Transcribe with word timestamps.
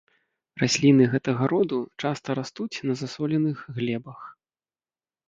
Расліны 0.61 1.03
гэтага 1.13 1.49
роду 1.53 1.79
часта 2.03 2.37
растуць 2.39 2.81
на 2.87 2.97
засоленых 3.03 3.57
глебах. 3.77 4.19